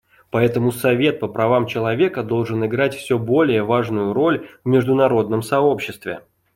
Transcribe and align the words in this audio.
Поэтому 0.31 0.71
Совет 0.71 1.19
по 1.19 1.27
правам 1.27 1.67
человека 1.67 2.23
должен 2.23 2.65
играть 2.65 2.95
все 2.95 3.19
более 3.19 3.61
важную 3.61 4.13
роль 4.13 4.49
в 4.63 4.67
международном 4.67 5.43
сообществе. 5.43 6.23